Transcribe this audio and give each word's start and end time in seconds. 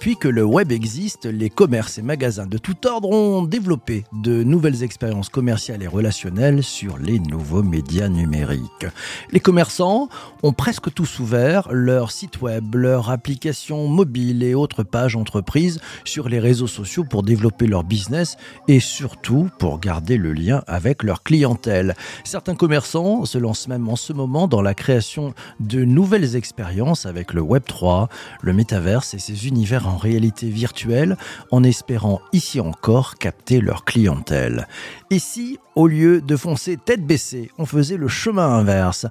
Depuis 0.00 0.09
que 0.20 0.28
le 0.28 0.44
web 0.44 0.70
existe, 0.70 1.24
les 1.24 1.48
commerces 1.48 1.96
et 1.96 2.02
magasins 2.02 2.44
de 2.44 2.58
tout 2.58 2.86
ordre 2.86 3.08
ont 3.08 3.42
développé 3.42 4.04
de 4.12 4.42
nouvelles 4.42 4.82
expériences 4.82 5.30
commerciales 5.30 5.82
et 5.82 5.86
relationnelles 5.86 6.62
sur 6.62 6.98
les 6.98 7.18
nouveaux 7.18 7.62
médias 7.62 8.08
numériques. 8.08 8.86
Les 9.32 9.40
commerçants 9.40 10.10
ont 10.42 10.52
presque 10.52 10.92
tous 10.92 11.20
ouvert 11.20 11.68
leur 11.72 12.10
site 12.10 12.42
web, 12.42 12.74
leur 12.74 13.08
application 13.08 13.88
mobile 13.88 14.42
et 14.42 14.54
autres 14.54 14.82
pages 14.82 15.16
entreprises 15.16 15.80
sur 16.04 16.28
les 16.28 16.38
réseaux 16.38 16.66
sociaux 16.66 17.04
pour 17.04 17.22
développer 17.22 17.66
leur 17.66 17.82
business 17.82 18.36
et 18.68 18.78
surtout 18.78 19.48
pour 19.58 19.80
garder 19.80 20.18
le 20.18 20.34
lien 20.34 20.62
avec 20.66 21.02
leur 21.02 21.22
clientèle. 21.22 21.96
Certains 22.24 22.56
commerçants 22.56 23.24
se 23.24 23.38
lancent 23.38 23.68
même 23.68 23.88
en 23.88 23.96
ce 23.96 24.12
moment 24.12 24.48
dans 24.48 24.60
la 24.60 24.74
création 24.74 25.32
de 25.60 25.82
nouvelles 25.82 26.36
expériences 26.36 27.06
avec 27.06 27.32
le 27.32 27.40
Web 27.40 27.62
3, 27.66 28.10
le 28.42 28.52
métaverse 28.52 29.14
et 29.14 29.18
ses 29.18 29.48
univers 29.48 29.88
en 29.88 29.96
réalité 29.96 30.09
virtuelle 30.18 31.16
en 31.50 31.62
espérant 31.62 32.20
ici 32.32 32.60
encore 32.60 33.16
capter 33.16 33.60
leur 33.60 33.84
clientèle. 33.84 34.66
Et 35.10 35.18
si, 35.18 35.58
au 35.74 35.86
lieu 35.86 36.20
de 36.20 36.36
foncer 36.36 36.76
tête 36.76 37.06
baissée, 37.06 37.50
on 37.58 37.66
faisait 37.66 37.96
le 37.96 38.08
chemin 38.08 38.48
inverse? 38.48 39.06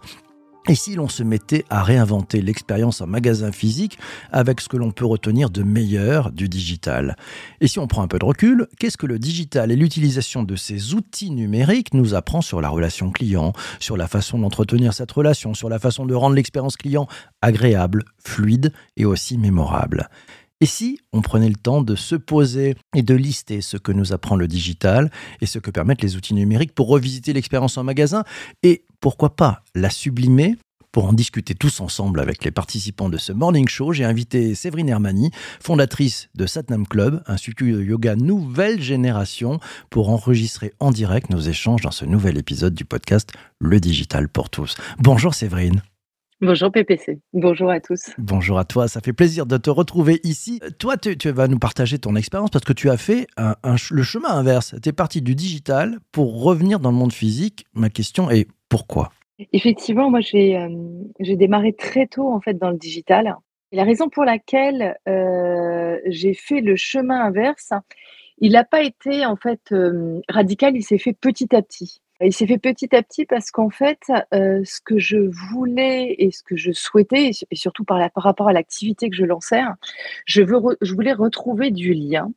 Et 0.68 0.76
si 0.76 0.94
l'on 0.94 1.08
se 1.08 1.24
mettait 1.24 1.66
à 1.72 1.82
réinventer 1.82 2.44
l'expérience 2.44 3.02
en 3.02 3.08
magasin 3.08 3.52
physique 3.52 3.98
avec 4.32 4.62
ce 4.62 4.70
que 4.70 4.78
l'on 4.78 4.92
peut 4.92 5.06
retenir 5.06 5.50
de 5.50 5.64
meilleur 5.64 6.32
du 6.32 6.48
digital? 6.48 7.16
Et 7.60 7.68
si 7.68 7.80
on 7.80 7.88
prend 7.88 8.04
un 8.04 8.08
peu 8.08 8.20
de 8.20 8.26
recul, 8.26 8.68
qu'est-ce 8.78 8.98
que 8.98 9.08
le 9.08 9.18
digital 9.18 9.72
et 9.72 9.76
l'utilisation 9.76 10.44
de 10.44 10.56
ces 10.56 10.94
outils 10.94 11.32
numériques 11.32 11.94
nous 11.96 12.14
apprend 12.14 12.42
sur 12.42 12.62
la 12.62 12.70
relation 12.70 13.10
client, 13.10 13.54
sur 13.80 13.98
la 13.98 14.08
façon 14.08 14.38
d'entretenir 14.38 14.94
cette 14.94 15.12
relation, 15.12 15.56
sur 15.56 15.70
la 15.70 15.80
façon 15.80 16.06
de 16.06 16.14
rendre 16.14 16.36
l'expérience 16.36 16.78
client 16.78 17.08
agréable, 17.42 18.04
fluide 18.24 18.72
et 18.96 19.06
aussi 19.06 19.40
mémorable? 19.40 20.08
Et 20.62 20.66
si 20.66 21.00
on 21.14 21.22
prenait 21.22 21.50
le 21.50 21.56
temps 21.56 21.82
de 21.82 21.96
se 21.96 22.16
poser 22.16 22.76
et 22.96 23.02
de 23.02 23.16
lister 23.16 23.62
ce 23.62 23.78
que 23.78 23.92
nous 23.92 24.14
apprend 24.14 24.36
le 24.36 24.48
digital 24.48 25.12
et 25.42 25.46
ce 25.46 25.60
que 25.60 25.72
permettent 25.72 26.02
les 26.02 26.16
outils 26.16 26.34
numériques 26.34 26.76
pour 26.76 26.88
revisiter 26.88 27.34
l'expérience 27.34 27.78
en 27.78 27.84
magasin 27.84 28.24
et 28.64 28.84
pourquoi 29.00 29.36
pas 29.36 29.64
la 29.76 29.90
sublimer 29.90 30.58
pour 30.92 31.06
en 31.06 31.14
discuter 31.14 31.54
tous 31.54 31.82
ensemble 31.82 32.20
avec 32.20 32.44
les 32.44 32.52
participants 32.52 33.10
de 33.10 33.18
ce 33.18 33.32
morning 33.32 33.68
show, 33.68 33.94
j'ai 33.94 34.06
invité 34.06 34.56
Séverine 34.56 34.90
Hermani, 34.90 35.30
fondatrice 35.60 36.30
de 36.36 36.46
Satnam 36.46 36.88
Club, 36.88 37.22
un 37.28 37.34
institut 37.34 37.72
de 37.72 37.84
yoga 37.84 38.16
nouvelle 38.16 38.82
génération, 38.82 39.60
pour 39.90 40.10
enregistrer 40.10 40.74
en 40.80 40.92
direct 40.92 41.30
nos 41.30 41.40
échanges 41.40 41.82
dans 41.82 41.92
ce 41.92 42.06
nouvel 42.06 42.38
épisode 42.38 42.74
du 42.74 42.86
podcast 42.86 43.32
Le 43.60 43.80
Digital 43.80 44.28
pour 44.30 44.50
tous. 44.50 44.76
Bonjour 44.98 45.36
Séverine. 45.36 45.84
Bonjour 46.42 46.72
PPC, 46.72 47.20
bonjour 47.34 47.70
à 47.70 47.82
tous. 47.82 48.12
Bonjour 48.18 48.60
à 48.60 48.64
toi, 48.64 48.88
ça 48.88 49.02
fait 49.02 49.12
plaisir 49.12 49.46
de 49.46 49.58
te 49.58 49.70
retrouver 49.70 50.22
ici. 50.24 50.62
Toi, 50.80 50.96
tu, 50.96 51.32
vas 51.32 51.50
nous 51.50 51.60
partager 51.60 52.00
ton 52.00 52.16
expérience 52.16 52.50
parce 52.50 52.64
que 52.64 52.72
tu 52.72 52.90
as 52.90 52.96
fait 52.96 53.28
le 53.36 54.04
chemin 54.04 54.30
inverse. 54.30 54.74
Tu 54.82 54.88
es 54.88 54.94
parti 54.94 55.22
du 55.22 55.36
digital 55.36 55.98
pour 56.14 56.42
revenir 56.42 56.80
dans 56.80 56.92
le 56.92 56.96
monde 56.96 57.12
physique. 57.12 57.66
Ma 57.74 57.90
question 57.90 58.32
est 58.32 58.48
pourquoi? 58.70 59.12
Effectivement, 59.52 60.10
moi 60.10 60.22
euh, 60.34 60.70
j'ai 61.20 61.36
démarré 61.36 61.74
très 61.74 62.08
tôt 62.08 62.32
en 62.32 62.40
fait 62.40 62.54
dans 62.54 62.70
le 62.70 62.78
digital. 62.78 63.36
Et 63.74 63.76
la 63.76 63.84
raison 63.84 64.08
pour 64.08 64.24
laquelle 64.24 64.98
euh, 65.10 65.98
j'ai 66.06 66.34
fait 66.34 66.62
le 66.62 66.78
chemin 66.78 67.22
inverse, 67.22 67.74
il 68.38 68.54
n'a 68.54 68.64
pas 68.64 68.84
été 68.84 69.26
en 69.26 69.36
fait 69.36 69.74
euh, 69.74 70.22
radical, 70.30 70.78
il 70.78 70.84
s'est 70.84 70.98
fait 70.98 71.14
petit 71.14 71.54
à 71.54 71.62
petit. 71.62 72.02
Il 72.22 72.34
s'est 72.34 72.48
fait 72.48 72.58
petit 72.58 72.94
à 72.96 73.02
petit 73.02 73.26
parce 73.26 73.50
qu'en 73.50 73.70
fait, 73.70 74.00
euh, 74.34 74.62
ce 74.66 74.82
que 74.82 74.98
je 74.98 75.18
voulais 75.52 76.16
et 76.18 76.32
ce 76.32 76.44
que 76.44 76.58
je 76.58 76.72
souhaitais, 76.72 77.32
et 77.50 77.56
surtout 77.56 77.86
par, 77.86 78.00
rapport 78.16 78.50
à 78.50 78.54
l'activité 78.54 79.10
que 79.10 79.16
je 79.16 79.26
lançais, 79.26 79.62
je, 80.26 80.42
veux 80.42 80.60
je 80.82 80.94
voulais 80.94 81.14
retrouver 81.14 81.72
du 81.72 81.94
lien. 81.94 82.30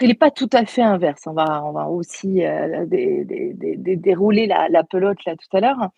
Il 0.00 0.08
n'est 0.08 0.14
pas 0.14 0.30
tout 0.30 0.48
à 0.52 0.64
fait 0.64 0.82
inverse. 0.82 1.22
On 1.26 1.32
va, 1.32 1.64
on 1.64 1.72
va 1.72 1.88
aussi 1.88 2.44
euh, 2.44 2.86
dérouler 2.86 4.46
la, 4.46 4.84
pelote 4.84 5.24
là 5.24 5.34
tout 5.34 5.56
à 5.56 5.60
l'heure. 5.60 5.90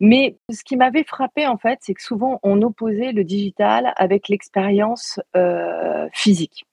Mais 0.00 0.36
ce 0.52 0.62
qui 0.62 0.76
m'avait 0.76 1.04
frappé 1.04 1.46
en 1.46 1.56
fait, 1.56 1.78
c'est 1.80 1.94
que 1.94 2.02
souvent 2.02 2.38
on 2.42 2.60
opposait 2.62 3.12
le 3.12 3.24
digital 3.24 3.94
avec 3.96 4.28
l'expérience 4.28 5.20
euh, 5.36 6.06
physique. 6.12 6.66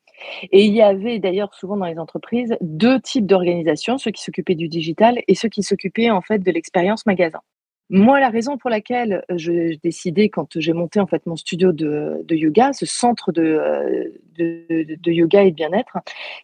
Et 0.51 0.65
il 0.65 0.73
y 0.73 0.81
avait 0.81 1.19
d'ailleurs 1.19 1.53
souvent 1.53 1.77
dans 1.77 1.85
les 1.85 1.99
entreprises 1.99 2.55
deux 2.61 2.99
types 2.99 3.25
d'organisations, 3.25 3.97
ceux 3.97 4.11
qui 4.11 4.21
s'occupaient 4.21 4.55
du 4.55 4.67
digital 4.67 5.21
et 5.27 5.35
ceux 5.35 5.49
qui 5.49 5.63
s'occupaient 5.63 6.09
en 6.09 6.21
fait 6.21 6.39
de 6.39 6.51
l'expérience 6.51 7.05
magasin. 7.05 7.41
Moi, 7.89 8.19
la 8.19 8.29
raison 8.29 8.57
pour 8.57 8.69
laquelle 8.69 9.23
j'ai 9.35 9.79
décidé, 9.83 10.29
quand 10.29 10.59
j'ai 10.59 10.73
monté 10.73 10.99
en 10.99 11.05
fait 11.05 11.25
mon 11.25 11.35
studio 11.35 11.73
de, 11.73 12.25
yoga, 12.29 12.71
ce 12.73 12.85
centre 12.85 13.31
de, 13.31 14.13
de, 14.37 15.11
yoga 15.11 15.43
et 15.43 15.51
de 15.51 15.55
bien-être, 15.55 15.97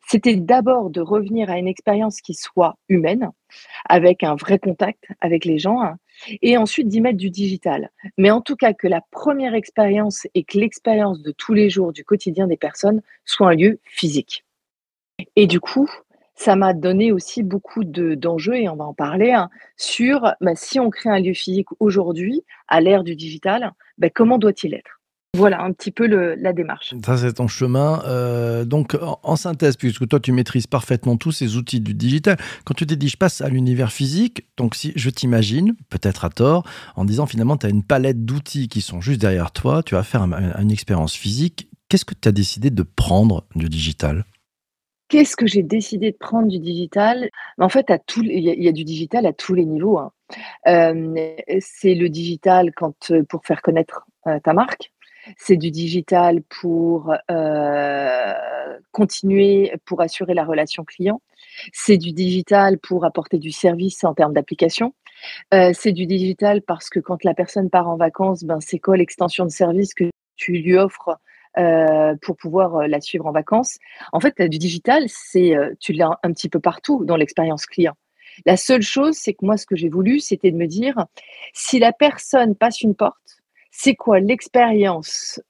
c'était 0.08 0.36
d'abord 0.36 0.90
de 0.90 1.02
revenir 1.02 1.50
à 1.50 1.58
une 1.58 1.68
expérience 1.68 2.22
qui 2.22 2.34
soit 2.34 2.78
humaine, 2.90 3.32
avec 3.88 4.24
un 4.24 4.36
vrai 4.36 4.60
contact 4.60 5.06
avec 5.22 5.46
les 5.46 5.58
gens, 5.58 5.82
et 6.42 6.58
ensuite 6.58 6.88
d'y 6.88 7.02
mettre 7.02 7.18
du 7.18 7.30
digital. 7.30 7.92
Mais 8.18 8.32
en 8.32 8.42
tout 8.42 8.56
cas, 8.56 8.74
que 8.74 8.88
la 8.88 9.02
première 9.12 9.56
expérience 9.56 10.28
et 10.36 10.44
que 10.44 10.58
l'expérience 10.58 11.22
de 11.22 11.32
tous 11.32 11.54
les 11.54 11.70
jours, 11.70 11.94
du 11.94 12.04
quotidien 12.04 12.48
des 12.48 12.58
personnes, 12.58 13.02
soit 13.26 13.50
un 13.50 13.56
lieu 13.56 13.80
physique. 13.86 14.46
Et 15.36 15.48
du 15.48 15.60
coup, 15.60 15.90
ça 16.36 16.56
m'a 16.56 16.74
donné 16.74 17.12
aussi 17.12 17.44
beaucoup 17.44 17.84
d'enjeux, 17.84 18.56
et 18.56 18.70
on 18.70 18.76
va 18.76 18.86
en 18.86 18.94
parler, 18.94 19.32
hein, 19.32 19.50
sur 19.76 20.34
bah, 20.40 20.56
si 20.56 20.80
on 20.80 20.90
crée 20.90 21.10
un 21.10 21.20
lieu 21.20 21.34
physique 21.34 21.68
aujourd'hui, 21.80 22.44
à 22.70 22.80
l'ère 22.80 23.04
du 23.04 23.16
digital, 23.16 23.74
bah, 23.98 24.10
comment 24.10 24.38
doit-il 24.38 24.74
être? 24.74 24.99
Voilà 25.38 25.62
un 25.62 25.72
petit 25.74 25.92
peu 25.92 26.08
la 26.08 26.54
démarche. 26.54 26.96
Ça, 27.06 27.18
c'est 27.18 27.34
ton 27.34 27.48
chemin. 27.48 28.02
Euh, 28.08 28.66
donc, 28.66 28.98
en, 29.02 29.36
synthèse, 29.36 29.78
puisque 29.78 30.08
toi, 30.08 30.20
tu 30.20 30.32
maîtrises 30.32 30.66
parfaitement 30.66 31.18
tous 31.18 31.32
ces 31.32 31.56
outils 31.56 31.82
du 31.82 31.94
digital, 31.94 32.38
quand 32.66 32.74
tu 32.74 32.88
t'es 32.88 32.96
dit, 32.96 33.10
je 33.10 33.18
passe 33.18 33.42
à 33.42 33.50
l'univers 33.50 33.92
physique, 33.92 34.48
donc 34.58 34.76
si 34.76 34.92
je 34.96 35.10
t'imagine, 35.10 35.76
peut-être 35.90 36.26
à 36.26 36.30
tort, 36.30 36.64
en 36.96 37.06
disant 37.06 37.28
finalement, 37.28 37.58
tu 37.58 37.68
as 37.68 37.70
une 37.70 37.84
palette 37.84 38.26
d'outils 38.26 38.68
qui 38.68 38.82
sont 38.82 39.02
juste 39.02 39.22
derrière 39.22 39.52
toi, 39.52 39.84
tu 39.84 39.96
vas 39.96 40.04
faire 40.04 40.24
une 40.24 40.72
expérience 40.72 41.14
physique. 41.14 41.70
Qu'est-ce 41.90 42.06
que 42.06 42.16
tu 42.20 42.28
as 42.28 42.32
décidé 42.32 42.72
de 42.72 42.84
prendre 42.84 43.46
du 43.56 43.70
digital? 43.70 44.26
Qu'est-ce 45.10 45.36
que 45.36 45.48
j'ai 45.48 45.64
décidé 45.64 46.12
de 46.12 46.18
prendre 46.18 46.48
du 46.48 46.60
digital? 46.60 47.30
En 47.58 47.70
fait, 47.70 47.90
à 47.90 47.98
tout, 47.98 48.24
il 48.24 48.44
y, 48.44 48.68
a 48.68 48.72
du 48.72 48.84
digital 48.84 49.26
à 49.26 49.34
tous 49.34 49.56
les 49.56 49.66
niveaux. 49.66 49.98
Hein. 49.98 50.12
Euh, 50.68 51.36
c'est 51.60 51.96
le 51.96 52.10
digital 52.10 52.72
quand, 52.76 53.10
euh, 53.10 53.24
pour 53.24 53.44
faire 53.44 53.64
connaître 53.64 54.06
euh, 54.28 54.40
ta 54.40 54.54
marque. 54.54 54.92
C'est 55.38 55.58
du 55.58 55.72
digital 55.72 56.42
pour 56.44 57.14
continuer, 58.92 59.74
pour 59.86 60.02
assurer 60.02 60.34
la 60.34 60.44
relation 60.44 60.84
client. 60.84 61.22
C'est 61.74 61.98
du 61.98 62.12
digital 62.12 62.78
pour 62.80 63.06
apporter 63.06 63.38
du 63.38 63.52
service 63.52 64.04
en 64.04 64.14
termes 64.14 64.34
d'application. 64.34 64.94
c'est 65.52 65.92
du 65.92 66.06
digital 66.06 66.62
parce 66.62 66.90
que 66.90 67.00
quand 67.00 67.24
la 67.24 67.34
personne 67.34 67.70
part 67.70 67.88
en 67.88 67.98
vacances, 67.98 68.44
ben, 68.44 68.60
c'est 68.60 68.80
quoi 68.80 68.98
l'extension 68.98 69.46
de 69.46 69.52
service 69.52 69.94
que 69.94 70.10
tu 70.36 70.54
lui 70.54 70.78
offres 70.78 71.20
euh, 71.58 72.16
pour 72.22 72.38
pouvoir 72.38 72.76
euh, 72.76 72.88
la 72.88 73.02
suivre 73.02 73.26
en 73.26 73.32
vacances? 73.32 73.78
En 74.14 74.20
fait, 74.20 74.42
du 74.42 74.58
digital, 74.60 75.04
c'est 75.08 75.56
euh, 75.56 75.74
tu 75.80 75.94
l'as 75.94 76.20
un 76.24 76.32
petit 76.32 76.48
peu 76.48 76.60
partout 76.60 77.04
dans 77.06 77.16
l'expérience 77.16 77.66
client. 77.66 77.96
La 78.46 78.56
seule 78.56 78.84
chose, 78.84 79.16
c'est 79.16 79.34
que 79.34 79.46
moi, 79.46 79.58
ce 79.58 79.66
que 79.66 79.76
j'ai 79.76 79.90
voulu, 79.90 80.20
c'était 80.20 80.52
de 80.52 80.56
me 80.56 80.68
dire, 80.68 81.06
si 81.54 81.80
la 81.80 81.92
personne 81.92 82.56
passe 82.56 82.82
une 82.82 82.96
porte, 82.96 83.39
c'est 83.72 83.96
quoi 83.96 84.20
l'expérience 84.20 85.42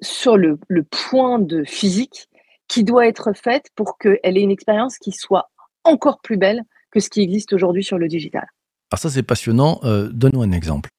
sur 0.00 0.36
le, 0.36 0.58
le, 0.68 0.82
point 0.82 1.38
de 1.38 1.64
physique 1.64 2.28
qui 2.68 2.84
doit 2.84 3.06
être 3.06 3.32
faite 3.34 3.66
pour 3.74 3.98
qu'elle 3.98 4.18
ait 4.22 4.42
une 4.42 4.50
expérience 4.50 4.98
qui 4.98 5.12
soit 5.12 5.50
encore 5.84 6.20
plus 6.20 6.36
belle 6.36 6.62
que 6.90 7.00
ce 7.00 7.10
qui 7.10 7.20
existe 7.20 7.52
aujourd'hui 7.52 7.84
sur 7.84 7.98
le 7.98 8.08
digital? 8.08 8.46
Alors 8.90 8.98
ça, 8.98 9.10
c'est 9.10 9.22
passionnant. 9.22 9.80
Donne-nous 9.82 10.42
un 10.42 10.52
exemple. 10.52 10.90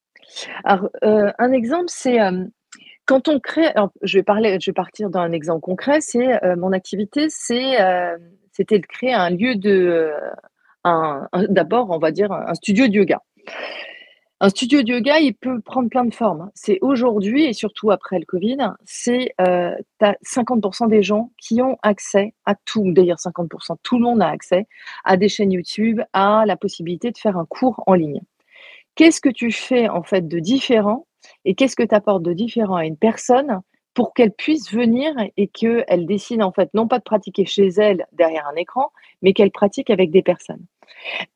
Alors, 0.63 0.89
un 1.01 1.51
exemple, 1.51 1.86
c'est 1.88 2.19
quand 3.06 3.27
on 3.27 3.39
crée, 3.39 3.74
je 4.04 4.18
vais 4.18 4.24
parler, 4.24 4.57
je 4.62 4.71
vais 4.71 4.74
partir 4.74 5.09
d'un 5.09 5.31
exemple 5.31 5.62
concret. 5.62 6.00
C'est 6.01 6.44
euh, 6.45 6.56
mon 6.56 6.71
activité, 6.71 7.27
c'est 7.30 7.81
euh, 7.81 8.18
c'était 8.54 8.80
de 8.80 8.86
créer 8.86 9.13
un 9.13 9.30
lieu 9.30 9.56
de, 9.56 10.12
d'abord, 11.50 11.89
on 11.89 12.00
va 12.00 12.12
dire 12.12 12.31
un 12.31 12.54
studio 12.54 12.88
de 12.88 12.94
yoga. 12.94 13.19
Un 14.43 14.49
studio 14.49 14.81
de 14.81 14.93
yoga, 14.93 15.19
il 15.19 15.35
peut 15.35 15.61
prendre 15.61 15.88
plein 15.88 16.03
de 16.03 16.15
formes. 16.15 16.49
C'est 16.55 16.79
aujourd'hui 16.81 17.45
et 17.45 17.53
surtout 17.53 17.91
après 17.91 18.17
le 18.17 18.25
Covid, 18.25 18.57
c'est 18.85 19.35
euh, 19.39 19.75
50% 20.01 20.89
des 20.89 21.03
gens 21.03 21.29
qui 21.38 21.61
ont 21.61 21.77
accès 21.83 22.33
à 22.45 22.55
tout. 22.55 22.91
D'ailleurs, 22.91 23.19
50%, 23.19 23.75
tout 23.83 23.99
le 23.99 24.03
monde 24.03 24.19
a 24.23 24.29
accès 24.29 24.67
à 25.03 25.15
des 25.15 25.29
chaînes 25.29 25.51
YouTube, 25.51 26.01
à 26.13 26.45
la 26.47 26.57
possibilité 26.57 27.11
de 27.11 27.19
faire 27.19 27.38
un 27.38 27.45
cours 27.45 27.83
en 27.85 27.93
ligne. 27.93 28.21
Qu'est-ce 28.95 29.21
que 29.21 29.29
tu 29.29 29.51
fais 29.51 29.89
en 29.89 30.01
fait 30.01 30.27
de 30.27 30.39
différent 30.39 31.05
et 31.45 31.53
qu'est-ce 31.53 31.75
que 31.75 31.83
tu 31.83 31.94
apportes 31.94 32.23
de 32.23 32.33
différent 32.33 32.77
à 32.77 32.87
une 32.87 32.97
personne 32.97 33.59
pour 33.94 34.15
qu'elle 34.15 34.31
puisse 34.31 34.73
venir 34.73 35.13
et 35.37 35.49
qu'elle 35.49 36.07
décide 36.07 36.41
en 36.41 36.51
fait 36.51 36.73
non 36.73 36.87
pas 36.87 36.97
de 36.97 37.03
pratiquer 37.03 37.45
chez 37.45 37.67
elle 37.77 38.07
derrière 38.11 38.47
un 38.47 38.55
écran, 38.55 38.91
mais 39.21 39.33
qu'elle 39.33 39.51
pratique 39.51 39.91
avec 39.91 40.09
des 40.09 40.23
personnes? 40.23 40.65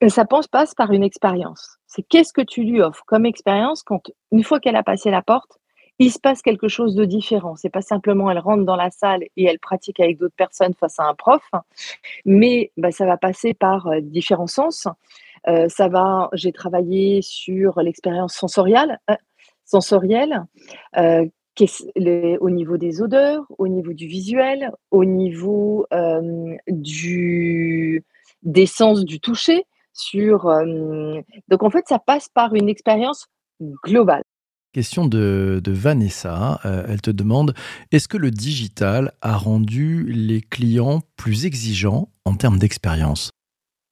Et 0.01 0.09
ça 0.09 0.25
passe 0.25 0.73
par 0.73 0.91
une 0.91 1.03
expérience. 1.03 1.77
C'est 1.95 2.03
qu'est-ce 2.03 2.33
que 2.33 2.41
tu 2.41 2.63
lui 2.63 2.81
offres 2.81 3.03
comme 3.05 3.25
expérience 3.25 3.81
quand 3.81 4.11
une 4.33 4.43
fois 4.43 4.59
qu'elle 4.59 4.75
a 4.75 4.83
passé 4.83 5.11
la 5.11 5.21
porte, 5.21 5.59
il 5.97 6.11
se 6.11 6.19
passe 6.19 6.41
quelque 6.41 6.67
chose 6.67 6.93
de 6.93 7.05
différent. 7.05 7.55
C'est 7.55 7.69
pas 7.69 7.81
simplement 7.81 8.29
elle 8.29 8.39
rentre 8.39 8.65
dans 8.65 8.75
la 8.75 8.91
salle 8.91 9.23
et 9.37 9.45
elle 9.45 9.59
pratique 9.59 10.01
avec 10.01 10.17
d'autres 10.17 10.35
personnes 10.35 10.73
face 10.73 10.99
à 10.99 11.03
un 11.03 11.13
prof, 11.13 11.49
mais 12.25 12.73
bah, 12.75 12.91
ça 12.91 13.05
va 13.05 13.15
passer 13.15 13.53
par 13.53 13.87
euh, 13.87 14.01
différents 14.01 14.47
sens. 14.47 14.89
Euh, 15.47 15.69
ça 15.69 15.87
va, 15.87 16.29
j'ai 16.33 16.51
travaillé 16.51 17.21
sur 17.21 17.79
l'expérience 17.81 18.33
sensorielle, 18.33 18.99
euh, 19.09 19.15
sensorielle 19.63 20.43
au 20.97 22.49
niveau 22.49 22.75
des 22.75 23.01
odeurs, 23.01 23.45
au 23.57 23.69
niveau 23.69 23.93
du 23.93 24.07
visuel, 24.07 24.73
au 24.91 25.05
niveau 25.05 25.87
du, 26.67 28.03
des 28.43 28.65
sens 28.65 29.05
du 29.05 29.21
toucher. 29.21 29.65
Sur, 29.97 30.51
donc 31.47 31.63
en 31.63 31.69
fait, 31.69 31.87
ça 31.87 31.99
passe 31.99 32.27
par 32.27 32.53
une 32.53 32.67
expérience 32.67 33.27
globale. 33.83 34.23
Question 34.75 35.07
de, 35.07 35.61
Vanessa. 35.67 36.59
Euh, 36.65 36.83
elle 36.89 36.99
te 36.99 37.09
demande 37.09 37.53
est-ce 37.93 38.09
que 38.09 38.17
le 38.17 38.29
digital 38.29 39.13
a 39.21 39.37
rendu 39.37 40.03
les 40.03 40.41
clients 40.41 40.99
plus 41.15 41.45
exigeants 41.45 42.09
en 42.25 42.35
termes 42.35 42.59
d'expérience? 42.59 43.31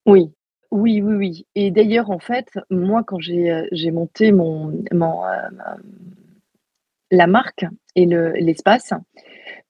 Oui, 0.05 0.33
oui, 0.71 1.01
oui, 1.01 1.15
oui. 1.15 1.47
Et 1.55 1.71
d'ailleurs, 1.71 2.09
en 2.09 2.19
fait, 2.19 2.49
moi, 2.69 3.01
quand 3.07 3.17
j'ai 3.21 3.49
euh, 3.49 3.91
monté 3.93 4.33
mon, 4.33 4.73
euh, 4.91 5.49
la 7.11 7.27
marque 7.27 7.65
et 7.95 8.05
l'espace, 8.05 8.91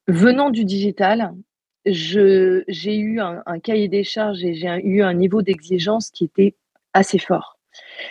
venant 0.07 0.49
du 0.49 0.65
digital, 0.65 1.31
j'ai 1.85 2.95
eu 2.97 3.19
un, 3.19 3.59
cahier 3.61 3.87
des 3.87 4.03
charges 4.03 4.43
et 4.43 4.53
j'ai 4.53 4.69
eu 4.83 5.01
un 5.01 5.13
niveau 5.13 5.41
d'exigence 5.41 6.09
qui 6.11 6.25
était 6.25 6.55
assez 6.93 7.19
fort 7.19 7.57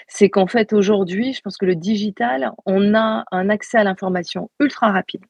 c'est 0.08 0.28
qu'en 0.28 0.46
fait, 0.46 0.72
aujourd'hui, 0.72 1.32
je 1.32 1.40
pense 1.40 1.56
que 1.56 1.66
le 1.66 1.76
digital, 1.76 2.52
on 2.66 2.94
a 2.94 3.24
un 3.30 3.48
accès 3.48 3.78
à 3.78 3.84
l'information 3.84 4.50
ultra 4.60 4.90
rapide. 4.90 5.22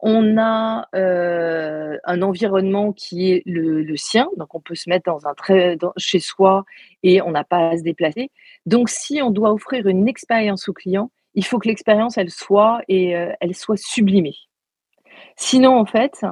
On 0.00 0.38
a 0.38 0.88
euh, 0.94 1.98
un 2.04 2.22
environnement 2.22 2.92
qui 2.92 3.32
est 3.32 3.42
le, 3.46 3.96
sien, 3.96 4.28
donc 4.36 4.54
on 4.54 4.60
peut 4.60 4.74
se 4.74 4.88
mettre 4.88 5.10
dans 5.10 5.26
un 5.26 5.34
très, 5.34 5.76
chez 5.96 6.20
soi 6.20 6.64
et 7.02 7.20
on 7.20 7.30
n'a 7.30 7.44
pas 7.44 7.70
à 7.70 7.76
se 7.76 7.82
déplacer. 7.82 8.30
Donc, 8.66 8.88
si 8.88 9.20
on 9.22 9.30
doit 9.30 9.52
offrir 9.52 9.86
une 9.86 10.08
expérience 10.08 10.68
au 10.68 10.72
client, 10.72 11.10
il 11.34 11.44
faut 11.44 11.58
que 11.58 11.68
l'expérience 11.68 12.18
elle 12.18 12.30
soit 12.30 12.82
et 12.88 13.16
euh, 13.16 13.32
elle 13.40 13.54
soit 13.54 13.76
sublimée. 13.76 14.36
Sinon, 15.42 15.78
en 15.78 15.86
fait, 15.86 16.22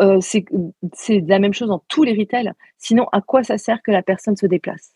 euh, 0.00 0.18
c'est 0.22 1.20
la 1.28 1.38
même 1.38 1.52
chose 1.52 1.68
dans 1.68 1.84
tous 1.88 2.04
les 2.04 2.14
retails. 2.14 2.50
Sinon, 2.78 3.06
à 3.12 3.20
quoi 3.20 3.44
ça 3.44 3.58
sert 3.58 3.82
que 3.82 3.90
la 3.90 4.02
personne 4.02 4.34
se 4.34 4.46
déplace? 4.46 4.94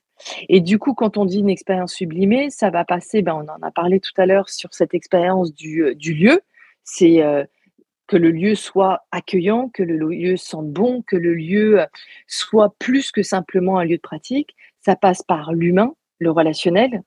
Et 0.48 0.62
du 0.62 0.78
coup, 0.78 0.94
quand 0.94 1.18
on 1.18 1.26
dit 1.26 1.40
une 1.40 1.50
expérience 1.50 1.92
sublimée, 1.92 2.48
ça 2.48 2.70
va 2.70 2.86
passer, 2.86 3.20
ben, 3.20 3.34
on 3.34 3.52
en 3.52 3.60
a 3.60 3.70
parlé 3.70 4.00
tout 4.00 4.14
à 4.16 4.24
l'heure 4.24 4.48
sur 4.48 4.72
cette 4.72 4.94
expérience 4.94 5.52
du, 5.52 5.82
euh, 5.82 5.94
lieu. 5.94 6.40
C'est 6.84 7.22
euh, 7.22 7.44
que 8.06 8.16
le 8.16 8.30
lieu 8.30 8.54
soit 8.54 9.02
accueillant, 9.12 9.68
que 9.68 9.82
le 9.82 10.08
lieu 10.08 10.38
sente 10.38 10.70
bon, 10.70 11.02
que 11.02 11.16
le 11.16 11.34
lieu 11.34 11.84
soit 12.26 12.74
plus 12.78 13.12
que 13.12 13.22
simplement 13.22 13.78
un 13.78 13.84
lieu 13.84 13.96
de 13.96 14.02
pratique. 14.02 14.56
Ça 14.80 14.96
passe 14.96 15.22
par 15.22 15.52
l'humain, 15.52 15.94
le 16.18 16.30
relationnel. 16.30 17.02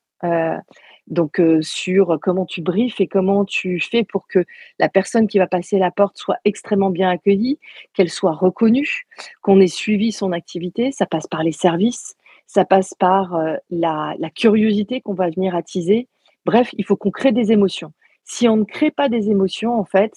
Donc 1.07 1.41
sur 1.61 2.17
comment 2.21 2.45
tu 2.45 2.61
briefes 2.61 3.01
et 3.01 3.07
comment 3.07 3.45
tu 3.45 3.79
fais 3.79 4.03
pour 4.03 4.27
que 4.27 4.45
la 4.79 4.89
personne 4.89 5.27
qui 5.27 5.37
va 5.37 5.47
passer 5.47 5.77
la 5.77 5.91
porte 5.91 6.17
soit 6.17 6.37
extrêmement 6.45 6.89
bien 6.89 7.09
accueillie, 7.09 7.59
qu'elle 7.93 8.09
soit 8.09 8.33
reconnue, 8.33 9.05
qu'on 9.41 9.59
ait 9.59 9.67
suivi 9.67 10.11
son 10.11 10.31
activité. 10.31 10.91
Ça 10.91 11.05
passe 11.05 11.27
par 11.27 11.43
les 11.43 11.51
services, 11.51 12.15
ça 12.47 12.65
passe 12.65 12.93
par 12.93 13.37
la, 13.69 14.15
curiosité 14.35 15.01
qu'on 15.01 15.13
va 15.13 15.29
venir 15.29 15.55
attiser. 15.55 16.07
Bref, 16.45 16.69
il 16.77 16.85
faut 16.85 16.95
qu'on 16.95 17.11
crée 17.11 17.31
des 17.31 17.51
émotions. 17.51 17.93
Si 18.25 18.47
on 18.47 18.57
ne 18.57 18.63
crée 18.63 18.91
pas 18.91 19.09
des 19.09 19.29
émotions, 19.29 19.77
en 19.77 19.85
fait, 19.85 20.13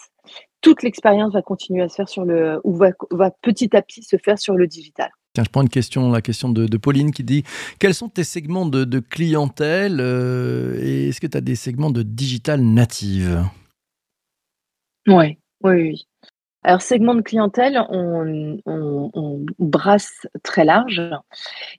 toute 0.60 0.82
l'expérience 0.82 1.32
va 1.32 1.42
continuer 1.42 1.82
à 1.82 1.88
se 1.88 1.94
faire 1.94 2.08
sur 2.08 2.24
le, 2.24 2.60
ou 2.64 2.74
va, 2.74 3.30
petit 3.42 3.76
à 3.76 3.82
petit 3.82 4.02
se 4.02 4.16
faire 4.16 4.38
sur 4.38 4.54
le 4.54 4.66
digital. 4.66 5.10
Je 5.44 5.50
prends 5.50 5.62
une 5.62 5.68
question, 5.68 6.10
la 6.10 6.22
question 6.22 6.48
de, 6.48 6.76
Pauline 6.76 7.12
qui 7.12 7.24
dit 7.24 7.42
quels 7.78 7.94
sont 7.94 8.08
tes 8.08 8.24
segments 8.24 8.66
de, 8.66 9.00
clientèle 9.00 9.98
euh, 10.00 10.78
et 10.80 11.08
est-ce 11.08 11.20
que 11.20 11.26
tu 11.26 11.36
as 11.36 11.40
des 11.40 11.56
segments 11.56 11.90
de 11.90 12.02
digital 12.02 12.60
native? 12.60 13.44
Oui, 15.06 15.38
oui, 15.62 15.72
oui. 15.74 16.06
Alors, 16.66 16.82
segment 16.82 17.14
de 17.14 17.20
clientèle, 17.20 17.80
on, 17.90 18.58
brasse 19.60 20.26
très 20.42 20.64
large. 20.64 21.00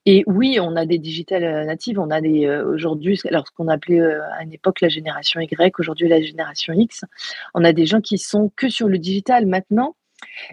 Et 0.06 0.24
oui, 0.28 0.60
on 0.62 0.78
a 0.78 0.86
des 0.86 0.98
digitales 0.98 1.66
natives, 1.66 2.00
on 2.00 2.10
a 2.10 2.22
des 2.22 2.46
euh, 2.46 2.66
aujourd'hui, 2.66 3.20
alors 3.28 3.46
ce 3.48 3.52
qu'on 3.52 3.68
appelait 3.68 4.00
euh, 4.00 4.22
à 4.32 4.44
une 4.44 4.54
époque 4.54 4.80
la 4.80 4.88
génération 4.88 5.42
Y, 5.42 5.78
aujourd'hui 5.80 6.08
la 6.08 6.22
génération 6.22 6.74
X. 6.74 7.04
On 7.54 7.66
a 7.66 7.74
des 7.74 7.86
gens 7.86 8.00
qui 8.00 8.18
sont 8.18 8.50
que 8.56 8.70
sur 8.70 8.88
le 8.88 8.98
digital 8.98 9.46
maintenant. 9.46 9.96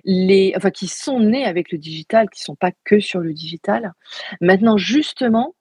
Les, 0.05 0.53
enfin, 0.57 0.71
qui 0.71 0.89
sont 0.89 1.21
nés 1.21 1.45
avec 1.45 1.73
le 1.73 1.79
digital, 1.79 2.29
qui 2.31 2.41
ne 2.41 2.45
sont 2.45 2.57
pas 2.57 2.73
que 2.85 3.01
sur 3.01 3.21
le 3.21 3.33
digital. 3.33 3.93
Maintenant, 4.41 4.77
justement, 4.77 5.55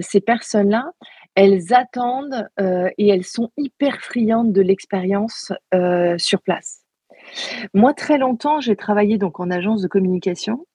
ces 0.00 0.20
personnes-là, 0.20 0.92
elles 1.34 1.72
attendent 1.74 2.48
et 2.58 3.08
elles 3.08 3.24
sont 3.24 3.50
hyper 3.56 4.00
friandes 4.00 4.52
de 4.52 4.62
l'expérience 4.62 5.52
sur 6.18 6.40
place. 6.42 6.82
Moi, 7.74 7.94
très 7.94 8.18
longtemps, 8.18 8.60
j'ai 8.60 8.76
travaillé 8.76 9.18
donc 9.18 9.40
en 9.40 9.50
agence 9.50 9.82
de 9.82 9.88
communication 9.88 10.66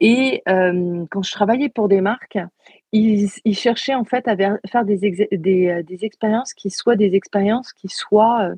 et 0.00 0.42
quand 0.46 1.22
je 1.22 1.32
travaillais 1.32 1.68
pour 1.68 1.88
des 1.88 2.00
marques, 2.00 2.38
ils, 2.92 3.28
cherchaient 3.52 3.94
en 3.94 4.04
fait 4.04 4.26
à 4.28 4.36
faire 4.36 4.84
des, 4.84 5.28
des, 5.32 5.82
des, 5.82 6.04
expériences 6.04 6.54
qui 6.54 6.70
soient 6.70 6.96
des 6.96 7.14
expériences 7.14 7.72
qui 7.72 7.88
soient 7.88 8.50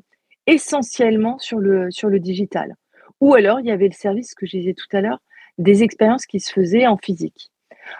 essentiellement 0.47 1.37
sur 1.39 1.59
le, 1.59 1.91
sur 1.91 2.09
le 2.09 2.19
digital. 2.19 2.75
Ou 3.21 3.33
alors, 3.33 3.59
il 3.59 3.65
y 3.65 3.71
avait 3.71 3.87
le 3.87 3.93
service 3.93 4.33
que 4.33 4.45
je 4.45 4.57
disais 4.57 4.73
tout 4.73 4.95
à 4.95 5.01
l'heure, 5.01 5.19
des 5.57 5.83
expériences 5.83 6.25
qui 6.25 6.39
se 6.39 6.51
faisaient 6.51 6.87
en 6.87 6.97
physique. 6.97 7.51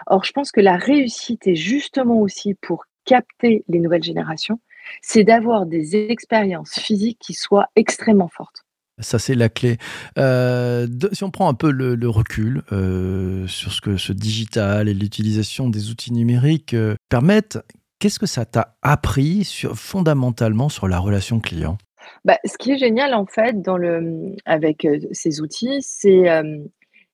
Or, 0.06 0.24
je 0.24 0.32
pense 0.32 0.52
que 0.52 0.60
la 0.60 0.76
réussite 0.76 1.46
est 1.46 1.56
justement 1.56 2.20
aussi 2.20 2.54
pour 2.54 2.84
capter 3.04 3.64
les 3.68 3.80
nouvelles 3.80 4.02
générations, 4.02 4.60
c'est 5.02 5.24
d'avoir 5.24 5.66
des 5.66 5.96
expériences 5.96 6.78
physiques 6.78 7.18
qui 7.20 7.34
soient 7.34 7.66
extrêmement 7.76 8.28
fortes. 8.28 8.64
Ça, 8.98 9.18
c'est 9.18 9.34
la 9.34 9.48
clé. 9.48 9.78
Euh, 10.18 10.86
si 11.12 11.24
on 11.24 11.30
prend 11.30 11.48
un 11.48 11.54
peu 11.54 11.70
le, 11.70 12.08
recul 12.08 12.62
euh, 12.72 13.46
sur 13.46 13.72
ce 13.72 13.80
que 13.80 13.96
ce 13.96 14.12
digital 14.12 14.88
et 14.88 14.94
l'utilisation 14.94 15.70
des 15.70 15.90
outils 15.90 16.12
numériques 16.12 16.74
euh, 16.74 16.96
permettent, 17.08 17.58
qu'est-ce 17.98 18.18
que 18.18 18.26
ça 18.26 18.44
t'a 18.44 18.76
appris 18.82 19.44
fondamentalement 19.74 20.68
sur 20.68 20.86
la 20.86 20.98
relation 20.98 21.40
client? 21.40 21.78
Bah, 22.24 22.38
Ce 22.44 22.56
qui 22.58 22.72
est 22.72 22.78
génial, 22.78 23.14
en 23.14 23.26
fait, 23.26 23.60
dans 23.60 23.76
le, 23.76 24.34
avec 24.44 24.86
ces 25.12 25.40
outils, 25.40 25.78
c'est 25.80 26.26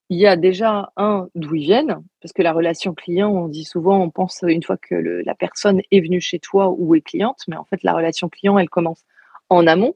il 0.09 0.19
y 0.19 0.26
a 0.26 0.37
déjà 0.37 0.93
un 0.97 1.28
d'où 1.35 1.57
ils 1.57 1.64
viennent, 1.64 2.00
parce 2.23 2.33
que 2.33 2.43
la 2.43 2.52
relation 2.52 2.95
client, 2.95 3.31
on 3.31 3.49
dit 3.49 3.64
souvent, 3.64 4.00
on 4.00 4.11
pense 4.11 4.45
une 4.47 4.62
fois 4.62 4.76
que 4.76 4.95
la 4.95 5.35
personne 5.35 5.81
est 5.90 6.00
venue 6.00 6.21
chez 6.21 6.38
toi 6.38 6.73
ou 6.76 6.95
est 6.95 7.00
cliente, 7.00 7.40
mais 7.49 7.57
en 7.57 7.64
fait, 7.64 7.83
la 7.83 7.93
relation 7.93 8.28
client, 8.28 8.57
elle 8.59 8.69
commence 8.69 9.05
en 9.49 9.66
amont 9.66 9.95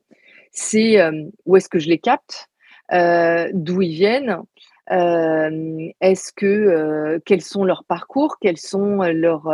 c'est 0.52 0.98
où 1.46 1.56
est-ce 1.56 1.68
que 1.68 1.78
je 1.78 1.88
les 1.88 1.98
capte, 1.98 2.48
d'où 2.90 3.82
ils 3.82 3.94
viennent, 3.94 4.42
est-ce 4.88 6.32
que 6.32 7.20
quels 7.24 7.42
sont 7.42 7.64
leurs 7.64 7.84
parcours, 7.84 8.38
quels 8.40 8.58
sont 8.58 9.02
leurs 9.02 9.48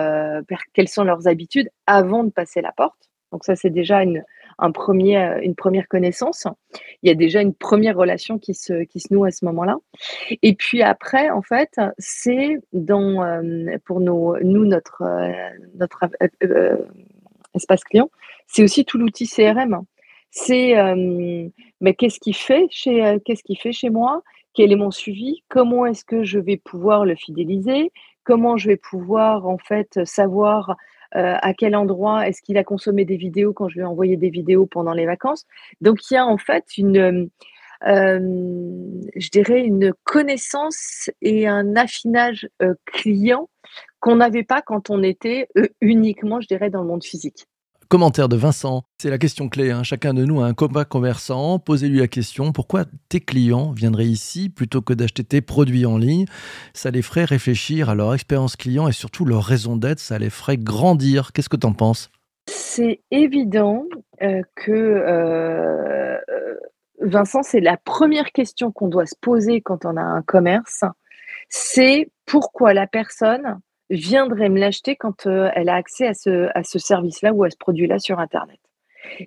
quelles 0.72 0.88
sont 0.88 1.04
leurs 1.04 1.28
habitudes 1.28 1.70
avant 1.86 2.24
de 2.24 2.30
passer 2.30 2.60
la 2.62 2.72
porte. 2.72 3.10
Donc 3.32 3.44
ça 3.44 3.56
c'est 3.56 3.70
déjà 3.70 4.02
une 4.02 4.24
un 4.58 4.72
premier, 4.72 5.38
une 5.42 5.54
première 5.54 5.88
connaissance. 5.88 6.46
Il 7.02 7.08
y 7.08 7.10
a 7.10 7.14
déjà 7.14 7.42
une 7.42 7.54
première 7.54 7.96
relation 7.96 8.38
qui 8.38 8.54
se, 8.54 8.84
qui 8.84 9.00
se 9.00 9.12
noue 9.12 9.24
à 9.24 9.30
ce 9.30 9.44
moment-là. 9.44 9.76
Et 10.42 10.54
puis 10.54 10.82
après, 10.82 11.30
en 11.30 11.42
fait, 11.42 11.78
c'est 11.98 12.58
dans, 12.72 13.40
pour 13.84 14.00
nos, 14.00 14.38
nous, 14.42 14.64
notre, 14.64 15.02
notre 15.74 16.04
espace 17.54 17.84
client, 17.84 18.10
c'est 18.46 18.62
aussi 18.62 18.84
tout 18.84 18.98
l'outil 18.98 19.28
CRM 19.28 19.82
c'est 20.36 20.74
mais 21.80 21.94
qu'est-ce 21.94 22.20
qu'il 22.20 22.36
fait 22.36 22.66
chez 22.70 23.18
qu'est-ce 23.24 23.42
fait 23.58 23.72
chez 23.72 23.90
moi? 23.90 24.22
Quel 24.54 24.72
est 24.72 24.76
mon 24.76 24.90
suivi? 24.90 25.42
Comment 25.48 25.86
est-ce 25.86 26.04
que 26.04 26.24
je 26.24 26.38
vais 26.38 26.56
pouvoir 26.56 27.04
le 27.04 27.14
fidéliser? 27.14 27.90
Comment 28.24 28.56
je 28.56 28.68
vais 28.68 28.76
pouvoir 28.76 29.46
en 29.46 29.58
fait 29.58 30.04
savoir 30.04 30.76
à 31.12 31.54
quel 31.54 31.76
endroit 31.76 32.28
est-ce 32.28 32.42
qu'il 32.42 32.58
a 32.58 32.64
consommé 32.64 33.04
des 33.04 33.16
vidéos 33.16 33.52
quand 33.52 33.68
je 33.68 33.76
lui 33.76 33.82
ai 33.82 33.84
envoyé 33.84 34.16
des 34.16 34.30
vidéos 34.30 34.66
pendant 34.66 34.92
les 34.92 35.06
vacances 35.06 35.46
Donc 35.80 36.10
il 36.10 36.14
y 36.14 36.16
a 36.16 36.26
en 36.26 36.38
fait 36.38 36.64
une 36.76 37.30
je 37.82 39.30
dirais 39.30 39.60
une 39.60 39.92
connaissance 40.04 41.10
et 41.22 41.46
un 41.46 41.76
affinage 41.76 42.48
client 42.86 43.48
qu'on 44.00 44.16
n'avait 44.16 44.44
pas 44.44 44.62
quand 44.62 44.90
on 44.90 45.02
était 45.02 45.48
uniquement, 45.80 46.40
je 46.40 46.46
dirais, 46.46 46.70
dans 46.70 46.82
le 46.82 46.88
monde 46.88 47.04
physique. 47.04 47.46
Commentaire 47.88 48.28
de 48.28 48.36
Vincent. 48.36 48.82
C'est 49.00 49.10
la 49.10 49.18
question 49.18 49.48
clé. 49.48 49.70
Hein. 49.70 49.84
Chacun 49.84 50.12
de 50.12 50.24
nous 50.24 50.40
a 50.40 50.46
un 50.46 50.54
combat 50.54 50.84
commerçant. 50.84 51.60
Posez-lui 51.60 52.00
la 52.00 52.08
question 52.08 52.52
pourquoi 52.52 52.84
tes 53.08 53.20
clients 53.20 53.70
viendraient 53.70 54.06
ici 54.06 54.48
plutôt 54.48 54.82
que 54.82 54.92
d'acheter 54.92 55.22
tes 55.22 55.40
produits 55.40 55.86
en 55.86 55.96
ligne? 55.96 56.24
Ça 56.74 56.90
les 56.90 57.02
ferait 57.02 57.24
réfléchir 57.24 57.88
à 57.88 57.94
leur 57.94 58.12
expérience 58.12 58.56
client 58.56 58.88
et 58.88 58.92
surtout 58.92 59.24
leur 59.24 59.44
raison 59.44 59.76
d'être. 59.76 60.00
Ça 60.00 60.18
les 60.18 60.30
ferait 60.30 60.56
grandir. 60.56 61.32
Qu'est-ce 61.32 61.48
que 61.48 61.56
tu 61.56 61.66
en 61.66 61.72
penses? 61.74 62.10
C'est 62.48 63.00
évident 63.10 63.84
que, 64.54 66.16
Vincent, 67.00 67.42
c'est 67.42 67.60
la 67.60 67.76
première 67.76 68.32
question 68.32 68.72
qu'on 68.72 68.88
doit 68.88 69.06
se 69.06 69.16
poser 69.20 69.60
quand 69.60 69.84
on 69.84 69.96
a 69.96 70.02
un 70.02 70.22
commerce, 70.22 70.84
c'est 71.48 72.10
pourquoi 72.24 72.74
la 72.74 72.86
personne 72.86 73.60
viendrait 73.90 74.48
me 74.48 74.58
l'acheter 74.58 74.96
quand 74.96 75.26
elle 75.26 75.68
a 75.68 75.74
accès 75.74 76.06
à 76.06 76.14
ce, 76.14 76.48
à 76.54 76.64
ce 76.64 76.78
service-là 76.78 77.32
ou 77.32 77.44
à 77.44 77.50
ce 77.50 77.56
produit-là 77.56 77.98
sur 77.98 78.18
Internet. 78.18 78.58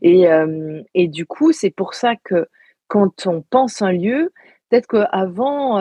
Et, 0.01 0.25
et 0.93 1.07
du 1.07 1.25
coup, 1.25 1.51
c'est 1.51 1.69
pour 1.69 1.93
ça 1.93 2.15
que 2.23 2.47
quand 2.87 3.27
on 3.27 3.41
pense 3.41 3.81
un 3.81 3.93
lieu, 3.93 4.33
peut-être 4.69 4.87
qu'avant, 4.87 5.79